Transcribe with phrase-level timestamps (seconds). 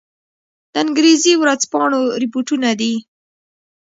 [0.73, 2.93] د انګرېزي ورځپاڼو رپوټونه دي.